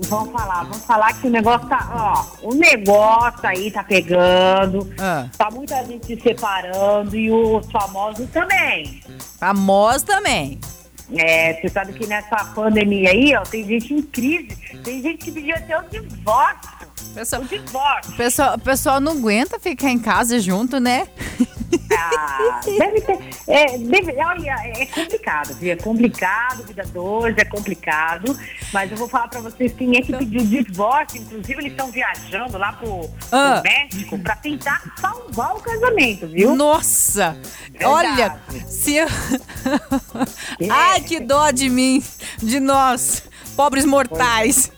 [0.00, 1.88] Vamos falar, vamos falar que o negócio tá,
[2.42, 5.26] ó, o negócio aí tá pegando, Ah.
[5.38, 9.02] tá muita gente se separando e os famosos também.
[9.38, 10.60] Famosos também.
[11.16, 14.54] É, você sabe que nessa pandemia aí, ó, tem gente em crise,
[14.84, 16.85] tem gente que pediu até o divórcio.
[17.16, 18.12] Pessoal, O divórcio.
[18.12, 21.08] o pessoal, pessoal não aguenta ficar em casa junto, né?
[21.98, 23.18] Ah, deve ter.
[23.48, 25.72] É, deve, olha, é complicado, viu?
[25.72, 28.38] É complicado, vida dois, é complicado.
[28.72, 31.20] Mas eu vou falar pra vocês quem é que pediu divórcio.
[31.22, 33.62] Inclusive, eles estão viajando lá pro, pro Ah.
[33.64, 36.54] México pra tentar salvar o casamento, viu?
[36.54, 37.36] Nossa!
[37.70, 37.84] Verdade.
[37.86, 39.06] Olha, se eu...
[40.70, 42.02] Ai, que dó de mim,
[42.38, 43.22] de nós,
[43.56, 44.70] pobres mortais.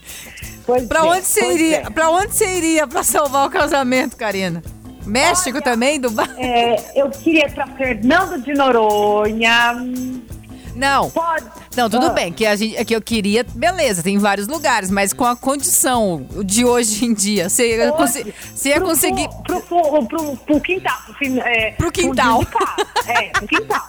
[0.69, 1.77] Pois Pra onde você iria?
[1.79, 1.91] é.
[1.91, 4.63] Pra onde você iria pra salvar o casamento, Karina?
[5.07, 6.29] México Olha, também, Dubai?
[6.37, 9.77] É, eu queria pra Fernando de Noronha.
[10.75, 11.11] Não.
[11.11, 11.45] Pode.
[11.77, 12.11] Não, tudo Ah.
[12.11, 16.27] bem, que, a gente, que eu queria, beleza, tem vários lugares, mas com a condição
[16.45, 19.29] de hoje em dia, você ia, consi- você ia pro- conseguir.
[19.47, 20.99] Pro, pro, pro, pro quintal.
[21.05, 22.43] Pro, fin- é, Pro quintal.
[23.07, 23.83] É, pro quintal.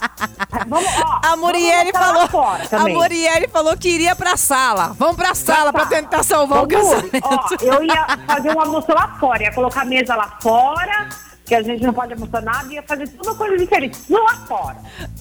[0.67, 2.27] Vamos, ó, A lá falou.
[2.27, 2.93] Fora A também.
[2.93, 4.95] Morielle falou que iria pra sala.
[4.97, 5.95] Vamos pra sala pra sala.
[5.95, 7.27] tentar salvar o Ô, Muri, casamento.
[7.27, 11.09] Ó, eu ia fazer um almoço lá fora, ia colocar a mesa lá fora,
[11.49, 14.77] que a gente não pode almoçar nada, ia fazer tudo uma coisa diferente, lá fora.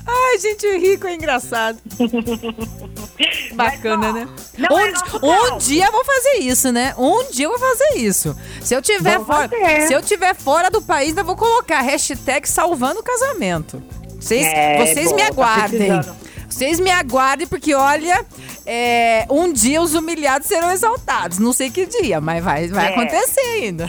[0.06, 1.78] Ai, gente, rico é engraçado.
[3.54, 4.28] Bacana, né?
[4.58, 6.94] não é um, nosso um dia eu vou fazer isso, né?
[6.98, 8.36] Um dia eu vou fazer isso.
[8.60, 9.86] Se eu tiver fora, fazer.
[9.86, 13.82] se eu tiver fora do país, eu vou colocar hashtag salvando o casamento.
[14.20, 15.78] Vocês, É, vocês boa, me tá aguardem.
[15.78, 16.27] precisando.
[16.48, 18.24] Vocês me aguardem, porque olha,
[18.66, 21.38] é, um dia os humilhados serão exaltados.
[21.38, 22.94] Não sei que dia, mas vai, vai É.
[22.94, 23.86] acontecer ainda.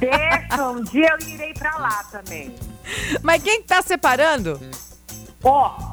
[0.00, 2.54] Deixa, um dia eu irei pra lá também.
[3.22, 4.60] Mas quem tá separando?
[5.44, 5.91] Ó,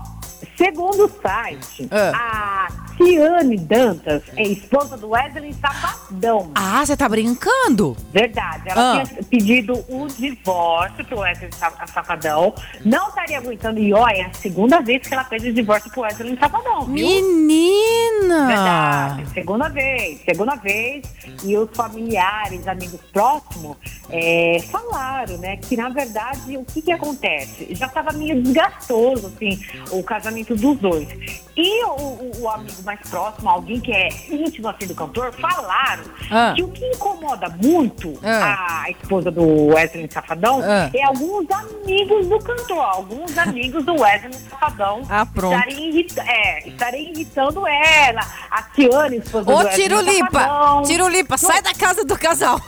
[0.58, 2.68] segundo o site, Ah.
[2.68, 6.52] a Tiane Dantas é esposa do Wesley Safadão.
[6.56, 7.96] Ah, você tá brincando?
[8.12, 9.04] Verdade, ela Ah.
[9.06, 12.54] tinha pedido o divórcio pro Wesley Sa- Safadão.
[12.84, 13.80] Não estaria aguentando.
[13.80, 17.08] E ó, é a segunda vez que ela pede o divórcio pro Wesley Safadão, viu?
[17.08, 18.09] Menina!
[18.48, 21.04] Verdade, segunda vez, segunda vez.
[21.44, 23.78] E os familiares, amigos próximos,
[24.10, 27.68] é, falaram, né, que na verdade o que que acontece?
[27.76, 29.60] Já estava meio desgastoso, assim,
[29.92, 31.08] o casamento dos dois.
[31.56, 36.04] E o, o- o amigo mais próximo, alguém que é íntimo assim do cantor, falaram
[36.32, 36.54] Ah.
[36.56, 38.84] que o que incomoda muito Ah.
[38.86, 40.90] a esposa do Wesley Safadão Ah.
[40.94, 45.54] é alguns amigos do cantor, alguns amigos do Wesley Safadão Ah, pronto.
[45.56, 48.19] estarem, irrita é, estarem irritando ela,
[48.52, 50.40] a Tiane, esposa do Ô, Tirulipa!
[50.40, 50.84] Safadão.
[50.84, 52.60] Tirulipa, sai da casa do casal.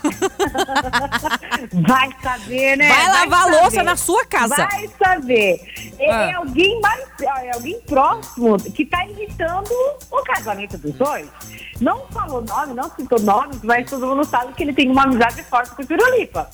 [1.74, 2.88] Vai saber, né?
[2.90, 3.62] Vai lavar a saber.
[3.62, 4.56] louça na sua casa.
[4.56, 5.62] Vai saber.
[6.00, 6.32] É, Ah.
[6.32, 9.70] é alguém mais, é alguém próximo que tá irritando
[10.12, 11.28] o casamento dos dois.
[11.80, 15.42] Não falou nome, não citou nomes, mas todo mundo sabe que ele tem uma amizade
[15.44, 16.50] forte com o Tirulipa.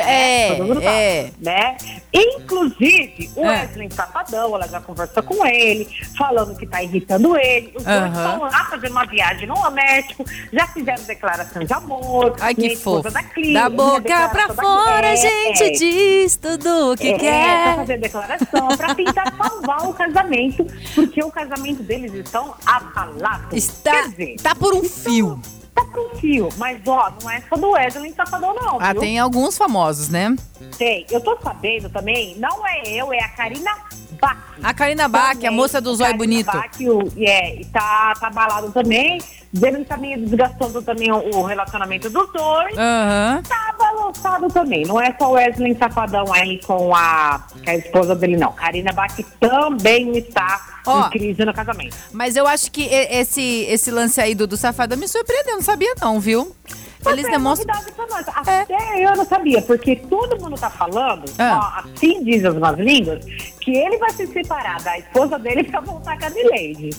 [0.00, 1.22] É, Todo mundo é.
[1.22, 1.76] sabe, né?
[2.12, 3.48] Inclusive, o É.
[3.62, 7.72] Wesley Safadão, ela já conversou com ele, falando que tá irritando ele.
[7.76, 8.08] Os dois Aham.
[8.08, 12.34] estão lá fazendo uma viagem no México, já fizeram declaração de amor.
[12.40, 13.10] Ai, que fofo.
[13.10, 15.70] Da, Clínica, Da boca pra fora, a É, gente é.
[15.70, 17.76] diz tudo o que É, pra quer.
[17.76, 23.52] fazer declaração, pra tentar salvar o casamento, porque o casamento deles estão abalados.
[23.52, 25.40] Está, dizer, tá por um fio.
[25.78, 29.00] Tá com fio, mas ó, não é só do Wesley Safadão não, Ah, viu?
[29.00, 30.34] tem alguns famosos, né?
[30.76, 31.06] Tem.
[31.10, 33.70] Eu tô sabendo também, não é eu, é a Karina
[34.20, 34.36] Bach.
[34.62, 36.46] A Karina Bach, a moça do zóio bonito.
[36.46, 39.18] Bach, o, é, e tá, tá abalado também,
[39.52, 42.76] dizendo que tá meio desgastando também o, o relacionamento dos dois.
[42.76, 43.42] Aham.
[43.48, 43.67] Tá
[44.38, 44.84] balançado também.
[44.86, 48.52] Não é só o Wesley Safadão aí com a, com a esposa dele, não.
[48.52, 51.06] Karina Bach também está Ó.
[51.06, 51.96] em crise no casamento.
[52.12, 55.94] Mas eu acho que esse, esse lance aí do, do Safadão me surpreendeu, não sabia
[56.00, 56.54] não, viu?
[57.06, 57.74] Eles é demonstram...
[58.10, 58.26] nós.
[58.34, 58.66] Até
[58.96, 61.80] eu não sabia, porque todo mundo tá falando, Ah.
[61.84, 63.24] ó, assim dizem as más línguas,
[63.60, 66.90] que ele vai se separar da esposa dele pra voltar com a Adelaide.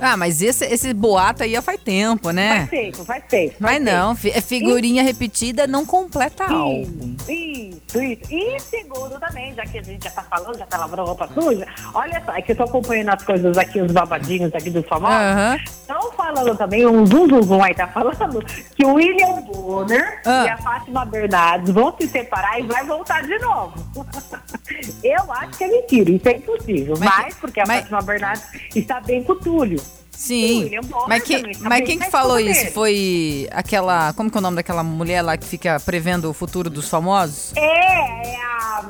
[0.00, 2.58] Ah, mas esse, esse boato aí já faz tempo, né?
[2.58, 3.54] Faz tempo, faz tempo.
[3.58, 7.16] Mas faz não, fi- é figurinha repetida não completa álbum.
[7.28, 8.32] Isso, isso, isso.
[8.32, 11.66] E segundo também, já que a gente já tá falando, já tá lavando roupa suja,
[11.94, 15.16] olha só, é que eu tô acompanhando as coisas aqui, os babadinhos aqui dos famosos.
[15.16, 15.58] Aham.
[15.64, 15.97] Estão
[16.34, 18.44] falando também, um zum zum zum aí tá falando,
[18.76, 20.44] que o William Bonner Ah.
[20.44, 23.74] e a Fátima Bernardes vão se separar e vai voltar de novo.
[25.02, 26.94] eu acho que é mentira, isso é impossível.
[26.98, 28.44] Mas Mas, que- porque a mas- Fátima Bernardes
[28.74, 29.80] está bem com o Túlio.
[30.10, 30.68] Sim.
[31.06, 32.58] Mas, que, também mas quem que falou isso?
[32.62, 32.70] dele.
[32.72, 34.12] Foi aquela.
[34.14, 37.52] Como que é o nome daquela mulher lá que fica prevendo o futuro dos famosos?
[37.56, 38.82] É, é a,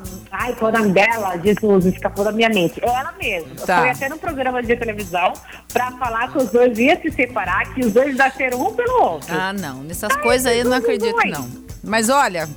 [0.48, 1.38] Ai, qual é o nome dela?
[1.38, 2.82] Jesus, escapou da minha mente.
[2.82, 3.54] É ela mesma.
[3.66, 3.80] Tá.
[3.80, 5.34] Foi até no programa de televisão
[5.70, 9.28] pra falar que os dois iam se separar, que os dois nasceram um pelo outro.
[9.30, 9.82] Ah, não.
[9.82, 11.46] Nessas coisas aí eu não acredito, não.
[11.84, 12.48] Mas olha,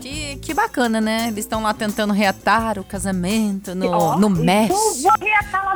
[0.00, 1.26] que, que bacana, né?
[1.28, 4.78] Eles estão lá tentando reatar o casamento no, Ó, no México.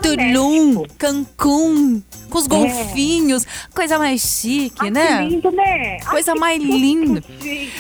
[0.03, 0.95] Tulum, México.
[0.99, 3.47] Cancún, com os golfinhos.
[3.75, 5.19] Coisa mais chique, Ai, né?
[5.19, 5.99] Que lindo, né?
[6.01, 7.23] Ai, Coisa que mais linda.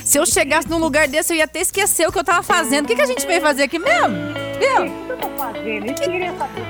[0.04, 2.84] Se eu chegasse num lugar desse, eu ia até esquecer o que eu tava fazendo.
[2.84, 4.14] O que, que a gente veio fazer aqui mesmo?
[4.58, 5.04] Viu?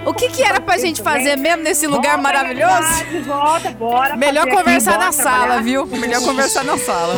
[0.07, 2.89] O que que, era pra gente fazer mesmo nesse lugar maravilhoso?
[4.17, 5.87] Melhor conversar na sala, viu?
[5.87, 7.15] Melhor conversar na sala.